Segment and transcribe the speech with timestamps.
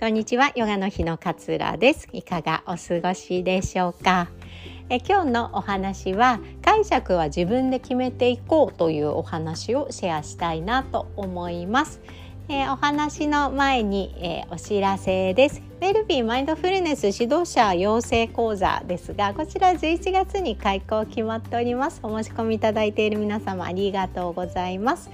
[0.00, 0.50] こんにちは。
[0.56, 2.08] ヨガの日の勝浦です。
[2.14, 4.30] いかがお過ごしでしょうか？
[4.88, 12.00] え今日のお話は解釈は自分で決めていこうというお話をシェアしたいなと思います。
[12.48, 15.60] えー、お話の前に、えー、お知らせです。
[15.82, 22.00] ウェルビーマインドフルネス指導者養成講座ですがこちら11月に開講決まっております。
[22.02, 25.10] お申し込みいただいている皆様ありがとうございます。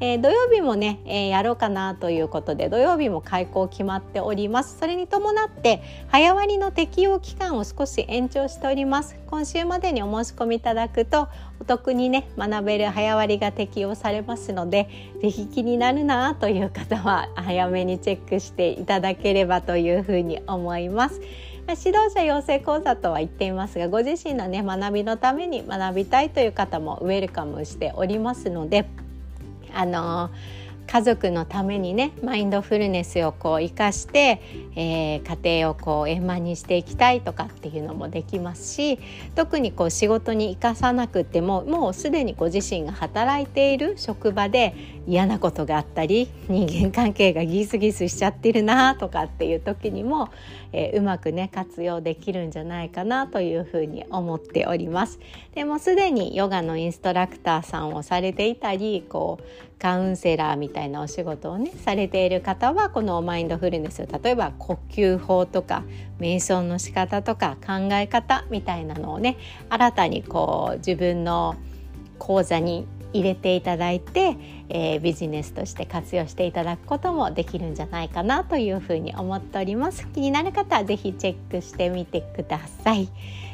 [0.00, 4.76] えー、土曜日もね、えー、やろうかなということで土曜日も開講決まっております。
[4.78, 9.16] それに伴って早割の適用期間を少し延長しております。
[9.26, 11.28] 今週までにお申し込みいただくと
[11.60, 14.88] お得にね学べる早割が適用されますので
[15.22, 21.20] 是非気になるなという方は早めにチェックしていただければというふうに思います。
[21.66, 28.84] 指導者養成講座とは言っていますがご自身のね学びのために学びたいという方もウェルカムしておりますので
[29.74, 30.30] あの
[30.86, 34.40] 家族のためにねマインドフルネスをこう生かして、
[34.76, 38.98] えー、家庭をこう円満にしていきたいとかっていうのもできますし
[39.34, 44.74] 特にこう仕事に生かさなくてももうすでにご自身が働いている職場で
[45.06, 50.30] 嫌なことがあったり人間関係がギスギスしちゃってるなとかっていう時にも、
[50.72, 55.18] えー、うまくね活用できるんじゃないかなというふうに思っております。
[55.54, 65.84] でもすでにヨガのインストラクターさんをされていたりこうカウンセラーみたいなお仕事をねされている方はこのマインドフルネス例えば呼吸法とか
[66.18, 69.36] 瞑想の仕方とか考え方みたいなのをね
[69.68, 71.56] 新たにこう自分の
[72.18, 74.38] 講座に入れていただいて、
[74.70, 80.08] えー、ビジネスとして活用していただくこともできるんじゃないかなというふうに思っております。
[80.14, 83.10] 気になる方は是非チェックしてみてください。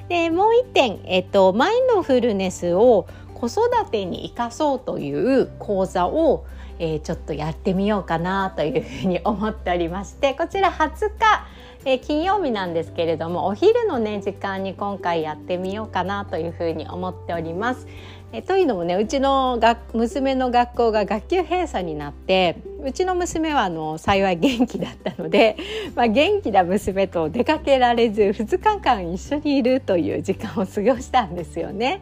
[0.08, 3.06] でもう一点、えっと、マインドフルネスを
[3.40, 6.46] 子育てに生かそうという講座を、
[6.78, 11.46] えー、ちょっとやってみようかなというふうに思っておりましてこちら20日、
[11.84, 17.86] えー、金曜日なんですけれどもお昼のね時間に今回やってみようかなというふうに思っております。
[18.32, 25.56] えというのもねうちの学娘の学校が学級閉鎖になってうちの娘はあの幸い元気だったので、
[25.94, 32.00] まあ、元気な娘と出かけられず2日間一緒にいるという時間を過ごしたんですよね。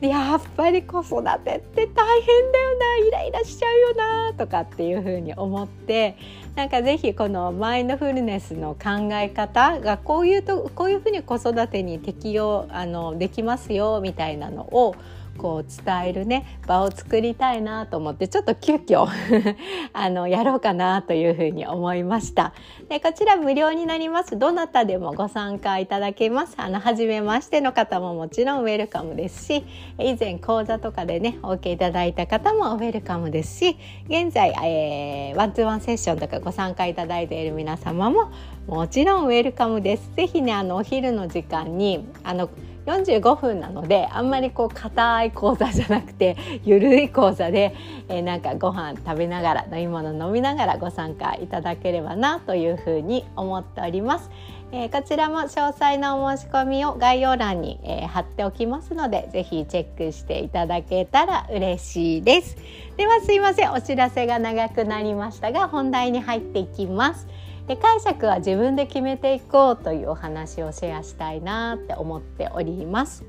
[0.00, 6.16] やっぱり子育てって大変だよなイライラしちゃうよなとかっていうふうに思って
[6.54, 14.94] なんかぜひこのマインドフルネスの考え方がこういうとこういうふうに子育てに適用あのできますよみたいなのを
[15.38, 19.06] こう伝えるね場を作りたいなと思ってちょっと急遽
[19.94, 22.52] あのやろうかなというふうに思いました。
[22.88, 24.38] でこちら無料になります。
[24.38, 26.54] どなたでもご参加いただけます。
[26.58, 29.64] あの初めましての方ももちろんウェルカムですし
[29.98, 33.76] 以前講座とかでねお受けいただいた方もウェルカムですし
[34.08, 38.30] 現在、えー、ワンツーワンセッションとかご参加いただいている皆様も
[38.66, 40.10] もちろんウェルカムです。
[40.14, 42.50] ぜひねあのお昼の時間にあの
[42.88, 47.74] 45分なのであんまりこう硬い講座じゃなくてゆるい講座で、
[48.08, 54.30] えー、なんかご飯食べながら飲み物飲みながらご参加いただければなというふうに思っております。
[54.70, 62.56] えー、こちらも詳細なお申し込みを概要欄に、えー、貼っておきますのでぜひチェックしていただけたら嬉しいです。
[62.98, 63.72] ではすいません。
[63.72, 67.26] お知らせが長くなりましたが本題に入っていきます。
[67.68, 73.24] で解釈は自分で決めていこうというお話をシェアしたいなって思っております。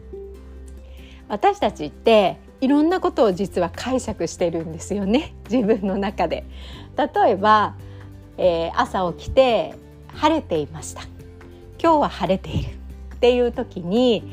[1.27, 5.35] 私たちっていろんなことを実は解釈してるんですよね。
[5.51, 6.45] 自分の中で。
[6.97, 7.75] 例えば、
[8.37, 9.75] えー、朝起きて
[10.15, 11.01] 晴れていました。
[11.81, 12.69] 今日は晴れている。
[13.15, 14.23] っていう時に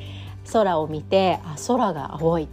[0.52, 2.48] 空を見てあ空が青い。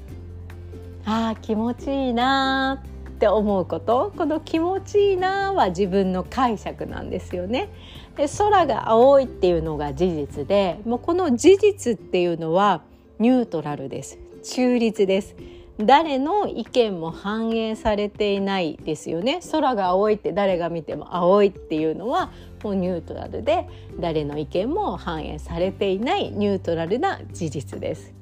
[1.06, 7.70] あ気持ちいいなっって思うことこの気持ちいいなは自分の解釈なんですよね。
[8.18, 12.82] で空が青いっていうのが事実でもうこの事実っていうのは
[13.20, 14.18] ニュートラルです。
[14.44, 15.36] 中立です。
[15.80, 19.40] 誰の意見も反映されていないですよね。
[19.52, 22.32] 空が青いって誰が見ても青いっていうのは
[22.64, 23.68] もうニュートラルで
[24.00, 28.14] 誰の意見も反映されていないニュートラルな事実です。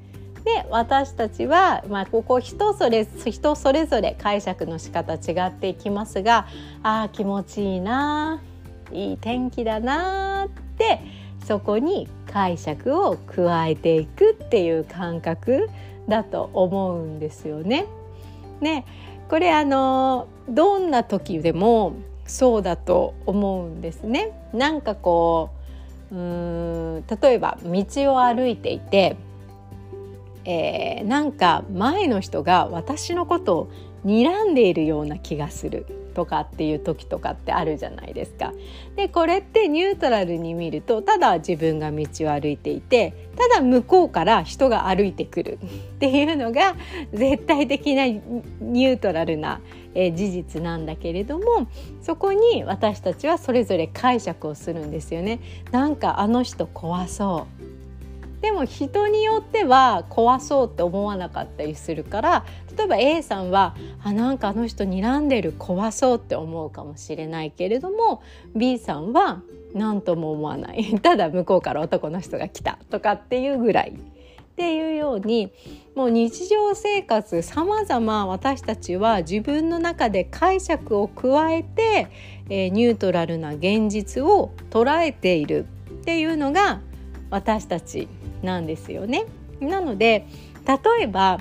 [0.43, 6.47] で私たちは、まあ、ここ人それ人それぞれ解釈の仕方違っていきますが
[6.83, 8.41] あ気持ちいいな
[8.91, 10.99] いい天気だなって
[11.45, 15.69] そこに解釈を加えていくっていう感覚
[16.07, 17.85] だと思うんですよね。
[18.59, 18.85] ね
[19.29, 21.93] これあのどんな時でも
[22.25, 24.31] そうだと思うんですね。
[24.53, 25.49] なんかこ
[26.11, 26.21] ううー
[26.99, 29.15] ん例えば道を歩いていて
[30.45, 33.71] えー、なんか前の人が私のことを
[34.05, 38.53] 睨んでいるような気がするとかっていう時とかってあるじゃないですか。
[38.95, 45.67] でこれってニュートラルに見るとただ自分が道を歩いていてただ向こうから人が歩いてくるっ
[45.99, 46.75] ていうのが
[47.13, 49.61] 絶対的なニュートラルな、
[49.93, 51.67] え事実なんだけれども
[52.01, 55.39] そこに私たちはそれぞれ解釈をするんですよね。
[55.71, 57.80] なんかあの人怖そう
[58.41, 62.45] でも人によっては怖そうって思わなかったりするから
[62.75, 68.23] 例えば A さんはあなんかあの人睨んでる怖そうって思うかもしれないけれども
[68.55, 69.41] B さんは
[69.73, 73.93] 何とも思わない ただ向こうから男の人が来たとかっていうぐらい。
[73.93, 75.49] っていうように
[75.95, 82.09] もう日常生活さまざま私たちは自分の中で解釈を加えて、
[82.49, 86.81] えー、ニュートラルな現実を捉えているっていうのが
[87.31, 88.09] 私たち
[88.43, 89.25] なんですよね。
[89.59, 90.25] なので
[90.67, 91.39] 例えば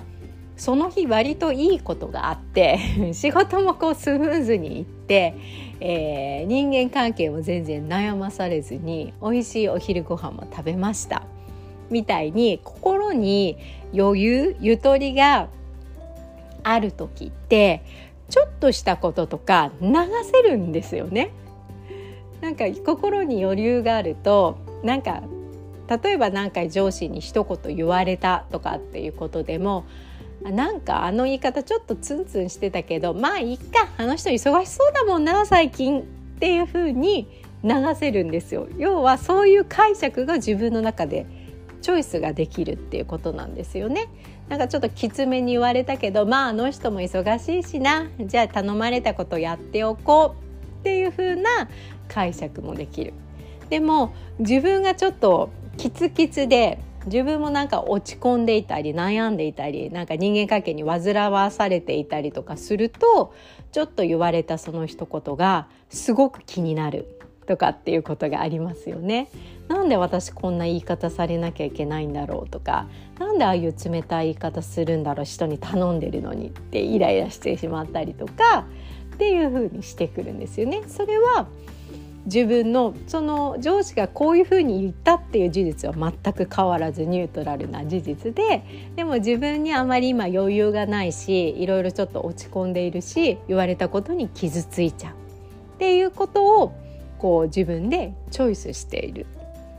[0.57, 2.79] その日割といいことがあって
[3.15, 5.35] 仕事もこうスムーズにいって、
[5.81, 11.23] えー、人間関係も全然悩まされずに美味しいお昼ご飯も食べました
[11.89, 13.57] みたいに心に
[13.95, 15.49] 余裕ゆとりが
[16.63, 17.83] ある時って
[18.29, 19.89] ちょっとしたこととか流
[20.25, 21.31] せるんですよね。
[22.41, 25.23] なんか心に余裕があるとなんか
[25.91, 29.85] 例えば何か上司に一言言われたとかっていうことでも
[30.43, 36.05] なんかあの言い方ちょっとツンツンしてたけどまあいっかあの人忙しそうだもんな最近っ
[36.39, 37.29] ていう風に
[37.63, 38.69] 流せるんですよ。
[38.79, 41.27] 要はそういう解釈が自分の中で
[41.83, 44.09] チョイスができるっていうことなんですよね。
[44.49, 51.69] なんかちょっときつめに言われたけどまああの人も忙しいしなじゃあ頼まれたことやっておこうっていう風な
[52.09, 53.13] 解釈もできる。
[53.69, 55.51] でも自分がちょっと
[55.81, 63.33] キツキツで自分もなんか落ち込んでいたり悩んでいたりなんか人間関係に煩わされていたりとかすると
[63.73, 69.31] ちょっと言われたその一言がすごく気になるとかっていうことがありますよね。
[69.69, 72.87] なんで私こんな言い方されなきゃいけないんだろうとか
[73.19, 78.67] なんでああいう冷たい言い方するんだろう人に頼んでるのにってイライラしてしまったりとか
[79.15, 80.83] っていう風にしてくるんですよね。
[80.89, 81.47] それは
[82.27, 88.65] 自分のその上司がこういうふうに言ったっていう事実は全く変わらずニュートラルな事実で
[88.95, 96.75] でも自分にあまり今余裕がないしいろいろちょっと落ち込んでいるし言われたことに傷ついちゃうっていうことを
[97.19, 99.27] こう自分でチョイスしている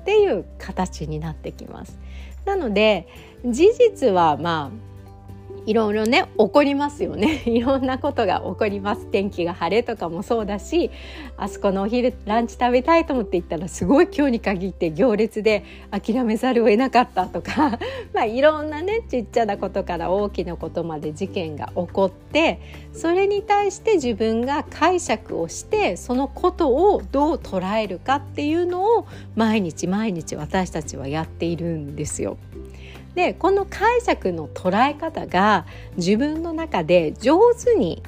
[0.01, 1.99] っていう形になってきます。
[2.45, 3.07] なので
[3.45, 4.90] 事実はまあ
[5.65, 7.43] いろいろね起こりますよね。
[7.45, 9.05] いろんなことが起こります。
[9.05, 10.89] 天気が晴れとかもそうだし
[11.37, 17.79] あそこのお昼ランチ食べたいと思って行ったらすごい今日に限って行列で諦めざるを得なかったとか。
[18.13, 22.59] まあいろんなねちっちゃなことから大きなことまで事件が起こって
[22.93, 29.05] それに対して自分が解釈をしてそのことをどう捉えるかっていうのを
[29.35, 32.37] 毎日毎日私たちはやっているんですよ。
[33.15, 35.65] でこの解釈の捉え方が
[35.97, 38.01] 自分の中で上手に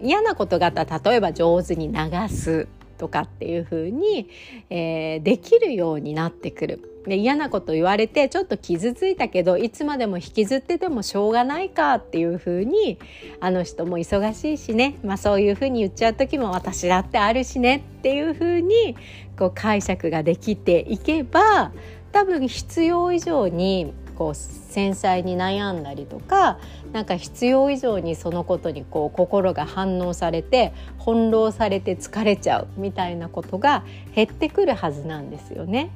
[0.00, 1.98] 嫌なことがあったら例えば上手に流
[2.28, 4.28] すとかっていう風に、
[4.70, 6.92] えー、できるようになってくる。
[7.06, 12.98] で嫌なこと言われてちょっと傷ついたけどいつまでも引きずっててもしょうがないかっていう風に
[13.38, 18.96] あの人も忙しいしね、まあ、そういう風に言っちゃう時も私だってあるしねっていう風に
[19.38, 21.70] こう解釈ができていけば
[22.10, 26.58] 多分必要以上にこう繊細に悩んだりとか
[26.92, 35.90] なんか必要以上にそのことにこう心が反応されて翻弄されて疲れちゃうみたいなことが減ってくるはずなんですよね。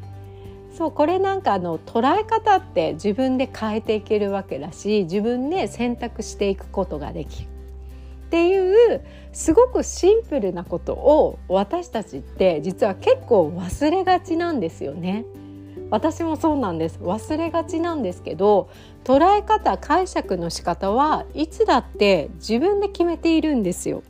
[0.77, 15.25] そうこれなんかあの捉え方って自分で変えていけるわけだし自分で選択していくことができるっていうすごくシンプルなことを私たちって実は結構忘れがちなんですよね。
[15.91, 16.99] 私もそうなんです。
[17.01, 18.71] 忘れがちなんですけど
[19.05, 24.03] 捉え方解釈の仕方はいつだって自分で決めているんですよ。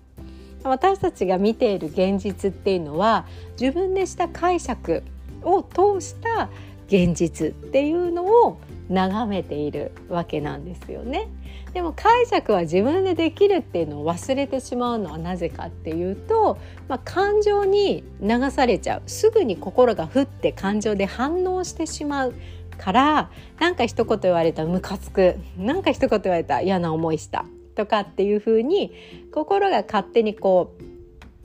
[0.62, 3.26] 私たちが見ている現実っていうのは
[3.58, 5.02] 自分でした解釈
[5.42, 6.50] を通した
[6.90, 11.28] 現実っていうのを眺めているわけなんですよね。
[11.72, 22.34] でも解釈は自分でできるっていうのを忘れてしまうのはなぜかっていうと、まあ、感情に流されちゃうすぐに心がふって感情で反応してしまう
[22.76, 23.30] から
[23.60, 27.44] 何か一言言われたらムカつく何か一言言われた嫌な思いした
[27.76, 28.92] とかっていうふうに
[29.32, 30.74] 心が勝手にこ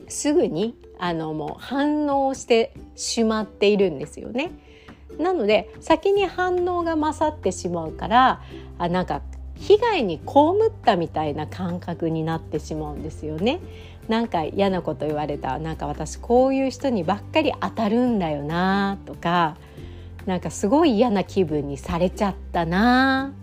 [0.07, 4.51] うすぐにあのもう反応してしまっているんですよね。
[5.19, 8.41] なので先に反応が勝ってしまうから
[8.77, 9.21] あなんか
[9.55, 10.21] 被害に被
[10.67, 13.59] ったみたいな感覚になってしまうんですよね。
[14.09, 19.57] なんか嫌なこと言われたなんか私こういう人にばっかり当たるんだよなとか
[20.27, 23.33] なんかすごい嫌な気分にされちゃったな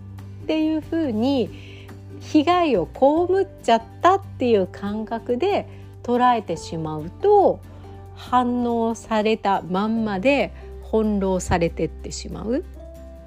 [0.43, 1.49] っていうふうに
[2.21, 5.67] 被害を被っちゃったっていう感覚で
[6.01, 7.59] 捉えてしまうと
[8.15, 10.53] 反応されたまんまで
[10.93, 12.63] 翻弄されてってしまう。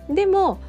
[0.09, 0.61] でも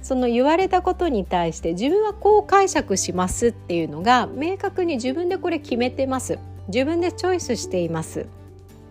[0.00, 6.38] その言われたことに対して自分はこう解釈しますっていうのが明確に自分でこれ決めてます
[6.68, 8.24] 自分でチョイスしていますっ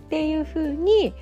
[0.09, 1.13] ていうふうに、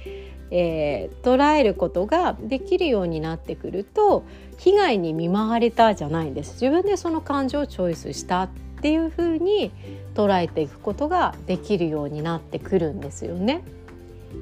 [0.49, 4.23] えー、捉えることができるようになってくると
[4.57, 8.49] 被害に見舞われたじゃないんです自分でその感情をチョイスしたっ
[8.81, 9.71] ていうふうに
[10.15, 13.63] 捉えていくことができるようになってくるんですよね。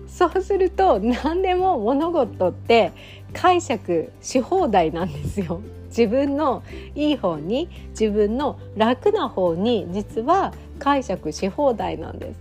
[0.08, 2.92] そうすると何でも物事って
[3.34, 5.62] 解釈し放題なんですよ。
[5.88, 6.64] 自分の
[6.96, 12.40] いい方に自分の楽な方に実は解釈し放題なんです。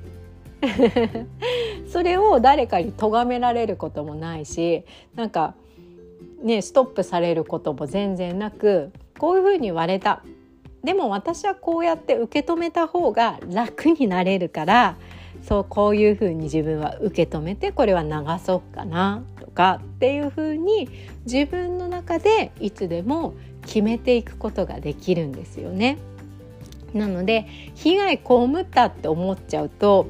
[1.91, 5.55] それを誰かに咎められることもないしなんか
[6.43, 10.23] ねストップされることも全然なくこういうふうに言われた
[10.85, 14.97] でも私はこうやって受け止めた方が楽になれるから
[15.43, 18.11] そうこういうふうに自分は受け止めてこれは流
[18.45, 20.89] そうかなとかっていうふうに
[21.25, 25.99] 自分の中でいつでも決めていくことができるんですよね。
[26.93, 28.23] なので被害被
[28.61, 30.07] ったって思っちゃうと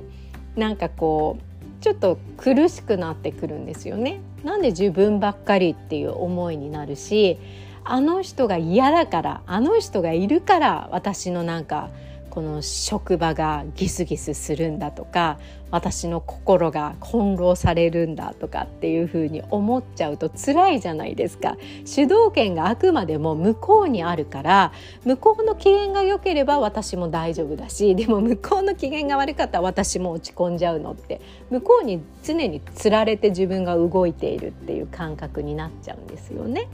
[0.56, 4.20] なんかこうちょっと苦しくなってくるんですよね。
[4.44, 7.38] なんで自分ばっかりっていう思いになるし
[7.84, 11.90] あの人が嫌だからあの人がいるから私のなんか
[12.30, 15.38] この職場がギスギスするんだとか
[15.70, 24.72] 私の心が翻弄されるんだとかっていうふうに思っちゃうと辛いじゃないですか主導権があくまでも向こうにあるから
[25.04, 31.20] 向こうの機嫌が良ければ私も大丈夫だしでも向こうの機嫌が悪かったら私も落ち込んじゃうのって
[31.50, 36.68] 向こうに常につられて自分が動いているっていう感覚になっちゃうんですよね。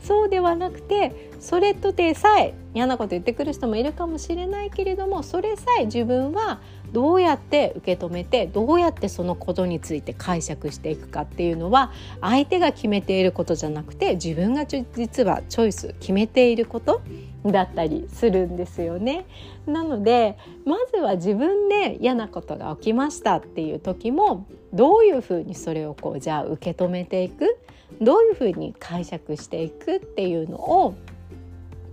[0.00, 6.60] そうではなくてそれとてさえ嫌なこと言ってくる人もいるかもしれないけれどもそれさえ自分は
[6.92, 17.02] どうやって受け止めてどうやってそのことについて解釈していくかっていうのは相手が決めていることじゃなくて自分が実はチョイス決めていること
[17.44, 19.26] だったりするんですよね。
[19.66, 27.58] なのでまずは自分で嫌なことが起きましたっていう時もどういうふうにそれをこうじゃあ受け止めていく？
[28.00, 29.96] どういうふうに解釈していく？
[29.96, 30.94] っていうのを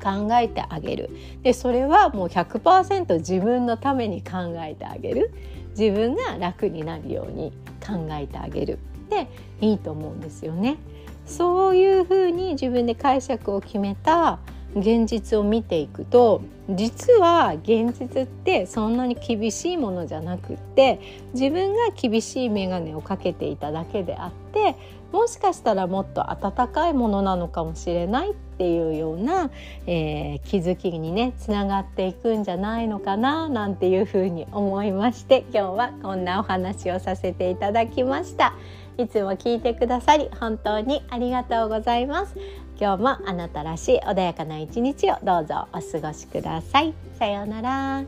[0.05, 1.09] 考えてあげる。
[1.41, 5.31] でそれはもう100%自分のために考えてあげる。
[5.77, 7.51] 自分が楽になるように
[7.85, 8.77] 考えてあげる。
[9.09, 9.27] で
[9.61, 10.77] いいと思うんですよね。
[11.25, 14.37] そういうふうに自分で解釈を決めた
[14.75, 20.99] 現実を見ていくと実は現実ってそんなに厳しいものじゃなくって
[21.33, 24.75] 自分が厳しい眼鏡をかけていただけであって
[25.13, 29.51] もしかしたらもっと温かいものなのかもしれないっっていうような、
[29.85, 38.53] えー、気づきにねつながっていくんじゃないのかななんていうふうに思いまして今日はこんなお話をさせていただきました。
[38.97, 42.35] いつも聞いてくださり本当にありがとうございます。
[42.79, 46.93] 今日もあなたらしい穏やかな一日をどうぞお過ごしください。
[47.19, 48.05] さようなら。